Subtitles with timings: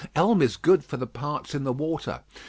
[0.15, 2.21] Elm is good for the parts in the water.